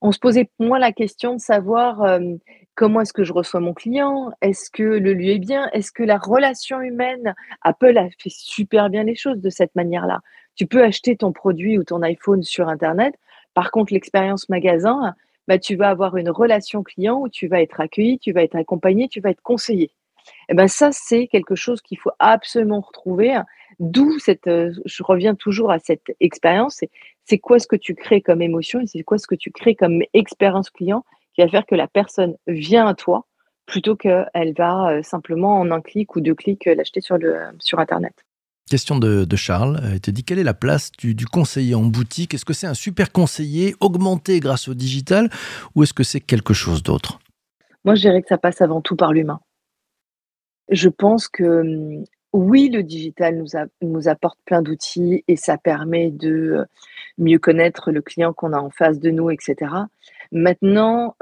on 0.00 0.12
se 0.12 0.18
posait 0.18 0.50
moins 0.58 0.78
la 0.78 0.92
question 0.92 1.34
de 1.34 1.40
savoir 1.40 2.18
comment 2.74 3.02
est-ce 3.02 3.12
que 3.12 3.24
je 3.24 3.32
reçois 3.32 3.60
mon 3.60 3.74
client, 3.74 4.32
est-ce 4.40 4.70
que 4.70 4.82
le 4.82 5.12
lieu 5.12 5.32
est 5.32 5.38
bien, 5.38 5.68
est-ce 5.72 5.92
que 5.92 6.02
la 6.02 6.18
relation 6.18 6.80
humaine, 6.80 7.34
Apple 7.62 7.96
a 7.98 8.08
fait 8.18 8.30
super 8.30 8.88
bien 8.88 9.04
les 9.04 9.14
choses 9.14 9.40
de 9.40 9.50
cette 9.50 9.74
manière-là. 9.74 10.20
Tu 10.56 10.66
peux 10.66 10.82
acheter 10.82 11.16
ton 11.16 11.32
produit 11.32 11.78
ou 11.78 11.84
ton 11.84 12.02
iPhone 12.02 12.42
sur 12.42 12.68
Internet. 12.68 13.14
Par 13.54 13.70
contre, 13.70 13.92
l'expérience 13.92 14.48
magasin, 14.48 15.14
bah, 15.50 15.58
tu 15.58 15.74
vas 15.74 15.88
avoir 15.88 16.16
une 16.16 16.30
relation 16.30 16.84
client 16.84 17.18
où 17.18 17.28
tu 17.28 17.48
vas 17.48 17.60
être 17.60 17.80
accueilli, 17.80 18.20
tu 18.20 18.30
vas 18.30 18.44
être 18.44 18.54
accompagné, 18.54 19.08
tu 19.08 19.20
vas 19.20 19.30
être 19.30 19.42
conseillé. 19.42 19.86
Et 19.86 20.50
eh 20.50 20.54
ben 20.54 20.68
ça, 20.68 20.92
c'est 20.92 21.26
quelque 21.26 21.56
chose 21.56 21.80
qu'il 21.80 21.98
faut 21.98 22.12
absolument 22.20 22.80
retrouver. 22.80 23.36
D'où 23.80 24.16
cette, 24.20 24.46
je 24.46 25.02
reviens 25.02 25.34
toujours 25.34 25.72
à 25.72 25.80
cette 25.80 26.14
expérience. 26.20 26.84
C'est 27.24 27.38
quoi 27.38 27.58
ce 27.58 27.66
que 27.66 27.74
tu 27.74 27.96
crées 27.96 28.20
comme 28.20 28.42
émotion 28.42 28.78
et 28.78 28.86
c'est 28.86 29.02
quoi 29.02 29.18
ce 29.18 29.26
que 29.26 29.34
tu 29.34 29.50
crées 29.50 29.74
comme 29.74 30.02
expérience 30.14 30.70
client 30.70 31.04
qui 31.34 31.42
va 31.42 31.48
faire 31.48 31.66
que 31.66 31.74
la 31.74 31.88
personne 31.88 32.36
vient 32.46 32.86
à 32.86 32.94
toi 32.94 33.26
plutôt 33.66 33.96
qu'elle 33.96 34.54
va 34.56 35.02
simplement 35.02 35.58
en 35.58 35.72
un 35.72 35.80
clic 35.80 36.14
ou 36.14 36.20
deux 36.20 36.36
clics 36.36 36.66
l'acheter 36.66 37.00
sur, 37.00 37.18
sur 37.58 37.80
Internet. 37.80 38.14
Question 38.70 39.00
de, 39.00 39.26
Charles. 39.34 39.80
Il 39.94 40.00
te 40.00 40.12
dit 40.12 40.22
quelle 40.22 40.38
est 40.38 40.44
la 40.44 40.54
place 40.54 40.92
du, 40.92 41.26
conseiller 41.26 41.74
en 41.74 41.82
boutique? 41.82 42.34
Est-ce 42.34 42.44
que 42.44 42.52
c'est 42.52 42.68
un 42.68 42.74
super 42.74 43.10
conseiller 43.10 43.74
augmenté 43.80 44.38
grâce 44.38 44.68
au 44.68 44.74
digital 44.74 45.28
ou 45.74 45.82
est-ce 45.82 45.92
que 45.92 46.04
c'est 46.04 46.20
quelque 46.20 46.54
chose 46.54 46.84
d'autre? 46.84 47.18
Moi, 47.84 47.96
je 47.96 48.02
dirais 48.02 48.22
que 48.22 48.28
ça 48.28 48.38
passe 48.38 48.60
avant 48.60 48.80
tout 48.80 48.94
par 48.94 49.12
l'humain. 49.12 49.40
Je 50.68 50.88
pense 50.88 51.26
que 51.26 51.62
mmh, 51.64 52.04
oui, 52.32 52.70
le 52.72 52.84
digital 52.84 53.38
nous, 53.38 53.48
nous 53.82 54.06
apporte 54.06 54.38
plein 54.44 54.62
d'outils 54.62 55.24
et 55.26 55.34
ça 55.34 55.58
permet 55.58 56.12
de 56.12 56.64
mieux 57.18 57.40
connaître 57.40 57.90
le 57.90 58.02
client 58.02 58.32
qu'on 58.32 58.52
a 58.52 58.58
en 58.58 58.70
face 58.70 59.00
de 59.00 59.10
nous, 59.10 59.30
etc. 59.30 59.56
Maintenant, 60.30 61.16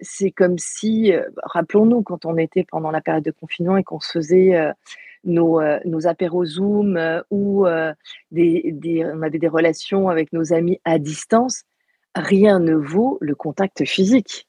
c'est 0.00 0.30
comme 0.30 0.56
si, 0.56 1.12
rappelons-nous, 1.42 2.02
quand 2.02 2.26
on 2.26 2.36
était 2.36 2.62
pendant 2.62 2.92
la 2.92 3.00
période 3.00 3.24
de 3.24 3.32
confinement 3.32 3.76
et 3.76 3.82
qu'on 3.82 3.98
se 3.98 4.12
faisait 4.12 4.72
nos, 5.24 5.60
nos 5.84 6.06
apéros 6.06 6.44
Zoom 6.44 6.98
ou 7.30 7.66
des, 8.30 9.04
on 9.12 9.22
avait 9.22 9.38
des 9.38 9.48
relations 9.48 10.08
avec 10.08 10.32
nos 10.32 10.52
amis 10.52 10.80
à 10.84 10.98
distance, 10.98 11.64
rien 12.14 12.58
ne 12.58 12.74
vaut 12.74 13.18
le 13.20 13.34
contact 13.34 13.84
physique. 13.84 14.46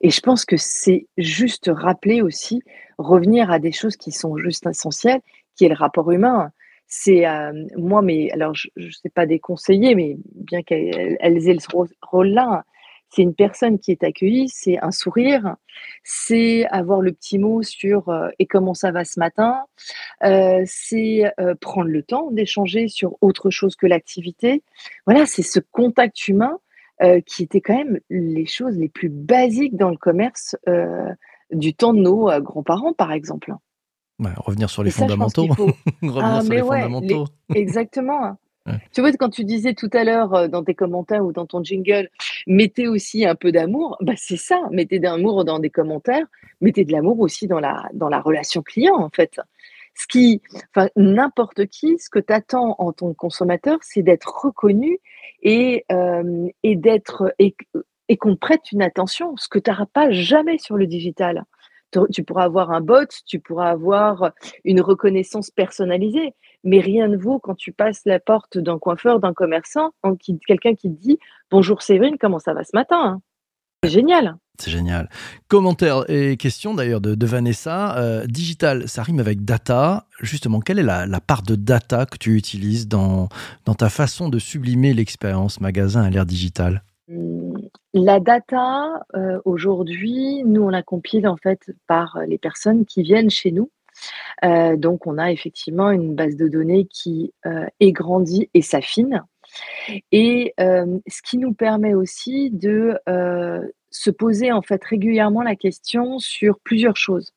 Et 0.00 0.10
je 0.10 0.20
pense 0.20 0.44
que 0.44 0.56
c'est 0.56 1.06
juste 1.16 1.70
rappeler 1.72 2.22
aussi, 2.22 2.62
revenir 2.98 3.50
à 3.50 3.58
des 3.58 3.72
choses 3.72 3.96
qui 3.96 4.12
sont 4.12 4.36
juste 4.36 4.66
essentielles, 4.66 5.20
qui 5.56 5.64
est 5.64 5.70
le 5.70 5.74
rapport 5.74 6.10
humain. 6.10 6.50
C'est 6.86 7.24
moi, 7.76 8.02
mais 8.02 8.30
alors 8.30 8.54
je 8.54 8.68
ne 8.76 8.90
sais 8.90 9.08
pas 9.08 9.26
des 9.26 9.40
conseillers, 9.40 9.94
mais 9.94 10.16
bien 10.34 10.62
qu'elles 10.62 11.48
aient 11.48 11.58
ce 11.58 11.68
rôle-là, 12.02 12.64
c'est 13.16 13.22
une 13.22 13.34
personne 13.34 13.78
qui 13.78 13.92
est 13.92 14.04
accueillie, 14.04 14.50
c'est 14.50 14.78
un 14.82 14.90
sourire, 14.90 15.56
c'est 16.04 16.66
avoir 16.66 17.00
le 17.00 17.12
petit 17.12 17.38
mot 17.38 17.62
sur 17.62 18.14
et 18.38 18.44
comment 18.46 18.74
ça 18.74 18.92
va 18.92 19.06
ce 19.06 19.18
matin, 19.18 19.64
c'est 20.66 21.24
prendre 21.60 21.88
le 21.88 22.02
temps 22.02 22.30
d'échanger 22.30 22.88
sur 22.88 23.16
autre 23.22 23.48
chose 23.48 23.74
que 23.74 23.86
l'activité. 23.86 24.62
Voilà, 25.06 25.24
c'est 25.24 25.42
ce 25.42 25.60
contact 25.72 26.28
humain 26.28 26.58
qui 27.24 27.42
était 27.42 27.62
quand 27.62 27.76
même 27.76 28.00
les 28.10 28.46
choses 28.46 28.76
les 28.76 28.90
plus 28.90 29.08
basiques 29.08 29.76
dans 29.76 29.90
le 29.90 29.96
commerce 29.96 30.54
du 31.50 31.74
temps 31.74 31.94
de 31.94 32.00
nos 32.00 32.30
grands-parents, 32.42 32.92
par 32.92 33.12
exemple. 33.12 33.54
revenir 34.18 34.68
sur 34.68 34.82
les 34.82 34.90
fondamentaux. 34.90 35.46
revenir 36.02 36.22
ah, 36.22 36.42
sur 36.42 36.52
les 36.52 36.60
fondamentaux. 36.60 37.24
Exactement. 37.54 38.36
Tu 38.92 39.00
vois, 39.00 39.12
quand 39.12 39.28
tu 39.30 39.44
disais 39.44 39.74
tout 39.74 39.90
à 39.92 40.04
l'heure 40.04 40.48
dans 40.48 40.64
tes 40.64 40.74
commentaires 40.74 41.24
ou 41.24 41.32
dans 41.32 41.46
ton 41.46 41.62
jingle, 41.62 42.08
mettez 42.46 42.88
aussi 42.88 43.26
un 43.26 43.34
peu 43.34 43.52
d'amour, 43.52 43.96
bah 44.00 44.14
c'est 44.16 44.36
ça, 44.36 44.60
mettez 44.70 44.98
de 44.98 45.04
l'amour 45.04 45.44
dans 45.44 45.58
des 45.58 45.70
commentaires, 45.70 46.26
mettez 46.60 46.84
de 46.84 46.92
l'amour 46.92 47.20
aussi 47.20 47.46
dans 47.46 47.60
la, 47.60 47.88
dans 47.92 48.08
la 48.08 48.20
relation 48.20 48.62
client, 48.62 48.96
en 48.96 49.10
fait. 49.10 49.40
Ce 49.94 50.06
qui, 50.06 50.42
enfin, 50.74 50.88
n'importe 50.96 51.66
qui, 51.66 51.98
ce 51.98 52.10
que 52.10 52.18
tu 52.18 52.32
attends 52.32 52.74
en 52.78 52.92
tant 52.92 53.10
que 53.12 53.16
consommateur, 53.16 53.78
c'est 53.80 54.02
d'être 54.02 54.44
reconnu 54.44 54.98
et, 55.42 55.86
et 56.62 56.76
d'être 56.76 57.34
et, 57.38 57.56
et 58.08 58.16
qu'on 58.16 58.36
prête 58.36 58.72
une 58.72 58.82
attention, 58.82 59.36
ce 59.36 59.48
que 59.48 59.58
tu 59.58 59.70
n'auras 59.70 59.86
pas 59.86 60.10
jamais 60.10 60.58
sur 60.58 60.76
le 60.76 60.86
digital. 60.86 61.44
Tu 62.12 62.24
pourras 62.24 62.44
avoir 62.44 62.72
un 62.72 62.80
bot, 62.80 63.08
tu 63.26 63.40
pourras 63.40 63.70
avoir 63.70 64.32
une 64.64 64.80
reconnaissance 64.80 65.50
personnalisée, 65.50 66.34
mais 66.64 66.80
rien 66.80 67.08
ne 67.08 67.16
vaut 67.16 67.38
quand 67.38 67.54
tu 67.54 67.72
passes 67.72 68.02
la 68.04 68.20
porte 68.20 68.58
d'un 68.58 68.78
coiffeur, 68.78 69.20
d'un 69.20 69.32
commerçant, 69.32 69.92
quelqu'un 70.46 70.74
qui 70.74 70.94
te 70.94 71.00
dit 71.00 71.18
Bonjour 71.50 71.82
Séverine, 71.82 72.16
comment 72.20 72.38
ça 72.38 72.54
va 72.54 72.64
ce 72.64 72.74
matin 72.74 72.98
hein? 73.02 73.20
C'est 73.84 73.90
génial. 73.90 74.36
C'est 74.58 74.70
génial. 74.70 75.08
Commentaire 75.48 76.04
et 76.08 76.36
question 76.36 76.74
d'ailleurs 76.74 77.00
de, 77.00 77.26
Vanessa. 77.26 77.96
Euh, 77.98 78.26
digital, 78.26 78.88
ça 78.88 79.02
rime 79.02 79.20
avec 79.20 79.44
data. 79.44 80.06
Justement, 80.20 80.60
quelle 80.60 80.78
est 80.78 80.82
la, 80.82 81.20
part 81.20 81.42
de 81.42 81.54
data 81.54 82.06
que 82.06 82.16
tu 82.16 82.36
utilises 82.36 82.88
dans, 82.88 83.28
dans 83.64 83.74
ta 83.74 83.90
façon 83.90 84.28
de 84.28 84.38
sublimer 84.38 84.94
l'expérience 84.94 85.60
magasin 85.60 86.02
à 86.02 86.10
l'ère 86.10 86.26
digitale? 86.26 86.82
Mmh, 87.08 87.35
La 87.98 88.20
data, 88.20 89.06
euh, 89.14 89.40
aujourd'hui, 89.46 90.42
nous, 90.44 90.64
on 90.64 90.68
la 90.68 90.82
compile 90.82 91.26
en 91.26 91.38
fait 91.38 91.70
par 91.86 92.18
les 92.26 92.36
personnes 92.36 92.84
qui 92.84 93.02
viennent 93.02 93.30
chez 93.30 93.52
nous. 93.52 93.70
Euh, 94.44 94.76
donc, 94.76 95.06
on 95.06 95.16
a 95.16 95.32
effectivement 95.32 95.90
une 95.90 96.14
base 96.14 96.36
de 96.36 96.46
données 96.46 96.86
qui 96.92 97.32
est 97.80 97.92
grandie 97.92 98.50
et 98.52 98.60
s'affine. 98.60 99.24
Et 100.12 100.52
ce 100.58 101.22
qui 101.22 101.38
nous 101.38 101.54
permet 101.54 101.94
aussi 101.94 102.50
de 102.50 103.00
se 103.90 104.10
poser 104.10 104.52
en 104.52 104.60
fait 104.60 104.84
régulièrement 104.84 105.40
la 105.40 105.56
question 105.56 106.18
sur 106.18 106.60
plusieurs 106.60 106.98
choses. 106.98 107.32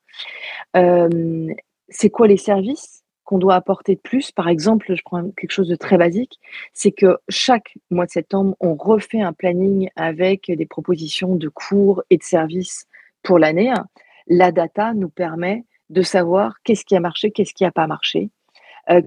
c'est 0.73 2.09
quoi 2.09 2.27
les 2.27 2.35
services? 2.35 2.98
Qu'on 3.29 3.37
doit 3.37 3.53
apporter 3.53 3.93
de 3.93 3.99
plus 3.99 4.31
Par 4.31 4.49
exemple, 4.49 4.95
je 4.95 5.03
prends 5.05 5.29
quelque 5.37 5.51
chose 5.51 5.67
de 5.67 5.75
très 5.75 5.99
basique, 5.99 6.39
c'est 6.73 6.91
que 6.91 7.19
chaque 7.29 7.75
mois 7.91 8.07
de 8.07 8.11
septembre, 8.11 8.55
on 8.59 8.73
refait 8.73 9.21
un 9.21 9.33
planning 9.33 9.87
avec 9.95 10.51
des 10.51 10.65
propositions 10.65 11.35
de 11.35 11.47
cours 11.47 12.01
et 12.09 12.17
de 12.17 12.23
services 12.23 12.87
pour 13.21 13.37
l'année. 13.37 13.71
La 14.25 14.51
data 14.51 14.95
nous 14.95 15.09
permet 15.09 15.63
de 15.91 16.01
savoir 16.01 16.55
qu'est-ce 16.63 16.83
qui 16.83 16.95
a 16.95 16.99
marché, 16.99 17.29
qu'est-ce 17.29 17.53
qui 17.53 17.65
n'a 17.65 17.71
pas 17.71 17.85
marché, 17.85 18.31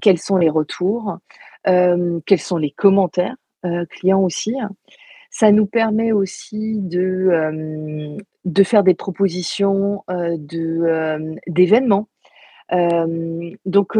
quels 0.01 0.19
sont 0.19 0.37
les 0.37 0.49
retours, 0.49 1.17
quels 1.65 2.39
sont 2.39 2.57
les 2.57 2.71
commentaires 2.71 3.35
clients 3.89 4.21
aussi. 4.21 4.55
Ça 5.31 5.51
nous 5.51 5.65
permet 5.65 6.13
aussi 6.13 6.79
de, 6.79 8.15
de 8.45 8.63
faire 8.63 8.83
des 8.85 8.93
propositions 8.93 10.05
d'événements. 11.45 12.07
Donc, 12.71 13.97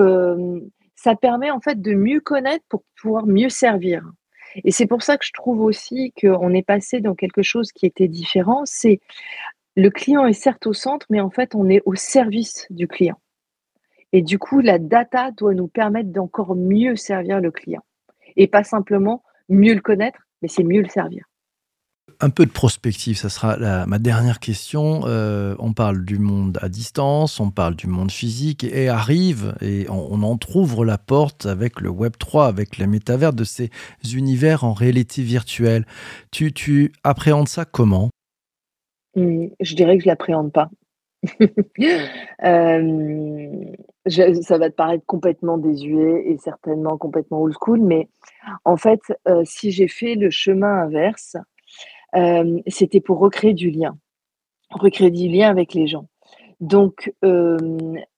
ça 0.96 1.16
permet 1.16 1.52
en 1.52 1.60
fait 1.60 1.82
de 1.82 1.94
mieux 1.94 2.22
connaître 2.22 2.64
pour 2.70 2.84
pouvoir 3.02 3.26
mieux 3.26 3.50
servir. 3.50 4.04
Et 4.64 4.72
c'est 4.72 4.86
pour 4.86 5.02
ça 5.02 5.18
que 5.18 5.26
je 5.26 5.34
trouve 5.34 5.62
aussi 5.62 6.14
qu'on 6.20 6.54
est 6.54 6.66
passé 6.66 7.02
dans 7.02 7.16
quelque 7.16 7.42
chose 7.42 7.72
qui 7.72 7.86
était 7.86 8.08
différent. 8.08 8.62
C'est 8.66 9.00
le 9.76 9.90
client 9.90 10.26
est 10.26 10.34
certes 10.34 10.68
au 10.68 10.74
centre, 10.74 11.08
mais 11.10 11.20
en 11.20 11.32
fait, 11.32 11.56
on 11.56 11.68
est 11.68 11.82
au 11.86 11.96
service 11.96 12.68
du 12.70 12.88
client. 12.88 13.20
Et 14.12 14.22
du 14.22 14.38
coup, 14.38 14.60
la 14.60 14.78
data 14.78 15.32
doit 15.32 15.56
nous 15.56 15.68
permettre 15.68 16.10
d'encore 16.10 16.56
mieux 16.56 16.96
servir 16.96 17.42
le 17.42 17.50
client. 17.50 17.82
Et 18.36 18.48
pas 18.48 18.64
simplement 18.64 19.24
mieux 19.50 19.74
le 19.74 19.82
connaître, 19.82 20.20
mais 20.42 20.48
c'est 20.48 20.64
mieux 20.64 20.82
le 20.82 20.90
servir. 20.90 21.26
Un 22.20 22.30
peu 22.30 22.46
de 22.46 22.52
prospective, 22.52 23.18
ça 23.18 23.30
sera 23.30 23.86
ma 23.86 24.00
dernière 24.00 24.40
question. 24.40 25.02
Euh, 25.06 25.56
on 25.60 25.74
parle 25.74 26.06
du 26.06 26.20
monde 26.20 26.58
à 26.62 26.70
distance, 26.70 27.40
on 27.40 27.50
parle 27.50 27.76
du 27.76 27.88
monde 27.88 28.12
physique, 28.12 28.64
et, 28.64 28.88
arrive, 28.90 29.56
et 29.62 29.90
on, 29.90 30.14
on 30.14 30.24
entr'ouvre 30.24 30.86
la 30.86 30.98
porte 30.98 31.46
avec 31.46 31.82
le 31.82 31.90
Web 31.90 32.14
3, 32.18 32.48
avec 32.48 32.78
les 32.78 32.88
métavers 32.88 33.34
de 33.34 33.44
ces 33.44 33.70
univers 34.14 34.64
en 34.64 34.74
réalité 34.74 35.22
virtuelle. 35.22 35.86
Tu, 36.32 36.54
tu 36.54 36.92
appréhendes 37.04 37.48
ça 37.48 37.66
comment? 37.66 38.10
Mmh, 39.16 39.48
Je 39.60 39.76
dirais 39.76 39.98
que 39.98 40.04
je 40.04 40.10
l'appréhende 40.10 40.52
pas. 40.52 40.70
Euh, 42.44 43.64
ça 44.06 44.58
va 44.58 44.70
te 44.70 44.76
paraître 44.76 45.06
complètement 45.06 45.58
désuet 45.58 46.26
et 46.28 46.38
certainement 46.38 46.98
complètement 46.98 47.42
old 47.42 47.54
school, 47.58 47.80
mais 47.80 48.10
en 48.66 48.76
fait, 48.76 49.00
euh, 49.30 49.44
si 49.46 49.72
j'ai 49.72 49.88
fait 49.88 50.16
le 50.16 50.30
chemin 50.30 50.82
inverse, 50.84 51.38
euh, 52.16 52.60
c'était 52.68 53.02
pour 53.02 53.20
recréer 53.20 53.54
du 53.54 53.72
lien, 53.72 53.98
recréer 54.70 55.12
du 55.12 55.28
lien 55.28 55.50
avec 55.50 55.74
les 55.74 55.88
gens. 55.88 56.08
Donc, 56.60 57.14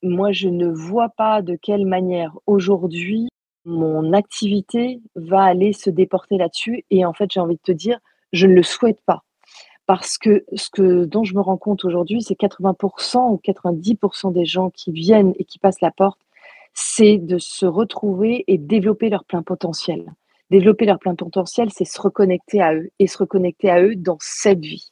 moi, 0.04 0.32
je 0.32 0.50
ne 0.50 0.68
vois 0.68 1.10
pas 1.10 1.42
de 1.42 1.56
quelle 1.56 1.86
manière 1.86 2.38
aujourd'hui 2.46 3.30
mon 3.66 4.14
activité 4.14 5.02
va 5.16 5.44
aller 5.44 5.74
se 5.74 5.90
déporter 5.90 6.38
là-dessus. 6.38 6.86
Et 6.92 7.06
en 7.06 7.14
fait, 7.14 7.32
j'ai 7.32 7.40
envie 7.40 7.56
de 7.56 7.62
te 7.62 7.72
dire, 7.72 8.00
je 8.32 8.48
ne 8.48 8.54
le 8.54 8.64
souhaite 8.64 9.02
pas. 9.06 9.24
Parce 9.88 10.18
que 10.18 10.46
ce 10.56 10.70
que, 10.70 11.06
dont 11.06 11.24
je 11.24 11.36
me 11.36 11.42
rends 11.42 11.58
compte 11.58 11.86
aujourd'hui, 11.86 12.22
c'est 12.22 12.40
80% 12.40 13.32
ou 13.32 13.42
90% 13.44 14.32
des 14.32 14.46
gens 14.46 14.70
qui 14.70 14.92
viennent 14.92 15.34
et 15.38 15.46
qui 15.46 15.60
passent 15.60 15.82
la 15.82 15.92
porte, 15.92 16.20
c'est 16.74 17.18
de 17.18 17.38
se 17.38 17.66
retrouver 17.66 18.44
et 18.48 18.58
développer 18.58 19.10
leur 19.10 19.24
plein 19.26 19.44
potentiel. 19.44 20.14
Développer 20.52 20.86
leur 20.86 21.00
plein 21.00 21.16
potentiel, 21.16 21.70
c'est 21.72 21.86
se 21.86 22.00
reconnecter 22.00 22.62
à 22.62 22.74
eux 22.76 22.90
et 23.00 23.08
se 23.08 23.18
reconnecter 23.18 23.70
à 23.70 23.82
eux 23.82 23.96
dans 23.96 24.18
cette 24.20 24.60
vie. 24.60 24.92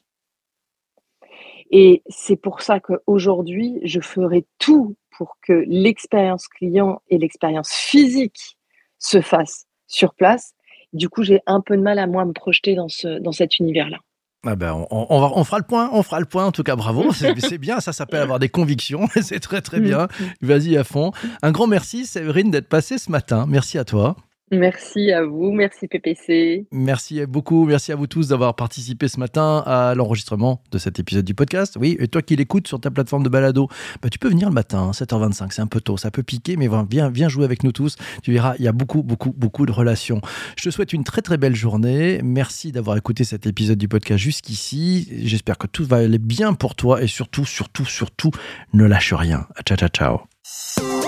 Et 1.72 2.04
c'est 2.08 2.36
pour 2.36 2.62
ça 2.62 2.80
qu'aujourd'hui, 2.80 3.80
je 3.84 4.00
ferai 4.00 4.46
tout 4.60 4.96
pour 5.18 5.38
que 5.42 5.64
l'expérience 5.68 6.48
client 6.48 7.02
et 7.10 7.18
l'expérience 7.18 7.72
physique 7.72 8.58
se 9.00 9.22
fassent 9.22 9.66
sur 9.88 10.14
place. 10.14 10.54
Du 10.94 11.10
coup, 11.10 11.24
j'ai 11.24 11.40
un 11.48 11.62
peu 11.62 11.76
de 11.78 11.82
mal 11.82 12.00
à 12.00 12.08
moi 12.08 12.26
me 12.26 12.34
projeter 12.34 12.76
dans, 12.76 12.90
ce, 12.90 13.20
dans 13.20 13.32
cet 13.32 13.60
univers-là. 13.60 13.98
Ah 14.46 14.56
ben 14.56 14.74
on, 14.92 15.08
on, 15.10 15.22
va, 15.22 15.32
on, 15.36 15.44
fera 15.46 15.58
le 15.58 15.64
point, 15.64 15.90
on 15.94 16.04
fera 16.04 16.20
le 16.20 16.26
point. 16.26 16.46
En 16.46 16.52
tout 16.52 16.64
cas, 16.64 16.76
bravo, 16.76 17.12
c'est 17.14 17.58
bien. 17.58 17.80
Ça 17.80 17.94
s'appelle 17.94 18.22
avoir 18.22 18.40
des 18.40 18.50
convictions. 18.50 19.08
c'est 19.22 19.40
très 19.40 19.62
très 19.62 19.80
bien. 19.80 20.08
Vas-y 20.42 20.78
à 20.78 20.84
fond. 20.84 21.12
Un 21.42 21.52
grand 21.52 21.68
merci, 21.68 22.06
Séverine, 22.06 22.52
d'être 22.52 22.68
passée 22.68 22.98
ce 22.98 23.10
matin. 23.10 23.46
Merci 23.48 23.78
à 23.78 23.86
toi. 23.86 24.16
Merci 24.54 25.12
à 25.12 25.26
vous, 25.26 25.52
merci 25.52 25.88
PPC. 25.88 26.68
Merci 26.72 27.26
beaucoup, 27.26 27.66
merci 27.66 27.92
à 27.92 27.96
vous 27.96 28.08
tous 28.08 28.28
d'avoir 28.28 28.56
participé 28.56 29.08
ce 29.08 29.20
matin 29.20 29.64
à 29.66 29.96
l'enregistrement 29.96 30.62
de 30.72 30.78
cet 30.78 31.00
épisode 31.00 31.26
du 31.26 31.34
podcast. 31.34 31.76
Oui, 31.80 31.98
et 32.00 32.08
toi 32.08 32.22
qui 32.22 32.36
l'écoutes 32.36 32.68
sur 32.68 32.80
ta 32.80 32.92
plateforme 32.92 33.24
de 33.24 33.30
balado, 33.30 33.68
bah, 34.02 34.10
tu 34.10 34.20
peux 34.20 34.30
venir 34.30 34.50
le 34.50 34.54
matin, 34.54 34.92
7h25, 34.92 35.52
c'est 35.52 35.62
un 35.62 35.68
peu 35.68 35.82
tôt, 35.82 35.98
ça 35.98 36.12
peut 36.12 36.24
piquer, 36.24 36.56
mais 36.56 36.70
viens, 36.90 37.10
viens 37.10 37.30
jouer 37.30 37.46
avec 37.46 37.64
nous 37.64 37.72
tous. 37.72 37.96
Tu 38.22 38.32
verras, 38.32 38.56
il 38.60 38.66
y 38.66 38.68
a 38.68 38.72
beaucoup, 38.72 39.04
beaucoup, 39.04 39.34
beaucoup 39.36 39.66
de 39.66 39.72
relations. 39.72 40.22
Je 40.58 40.64
te 40.64 40.70
souhaite 40.70 40.94
une 40.94 41.04
très, 41.04 41.22
très 41.22 41.38
belle 41.38 41.56
journée. 41.56 42.22
Merci 42.24 42.72
d'avoir 42.72 42.98
écouté 42.98 43.24
cet 43.24 43.48
épisode 43.48 43.78
du 43.78 43.88
podcast 43.88 44.22
jusqu'ici. 44.22 45.10
J'espère 45.24 45.58
que 45.58 45.68
tout 45.68 45.86
va 45.86 45.98
aller 45.98 46.20
bien 46.20 46.54
pour 46.54 46.76
toi 46.76 47.02
et 47.02 47.08
surtout, 47.08 47.46
surtout, 47.46 47.86
surtout, 47.86 48.32
ne 48.74 48.86
lâche 48.86 49.14
rien. 49.14 49.48
Ciao, 49.66 49.78
ciao, 49.78 49.90
ciao. 49.90 51.03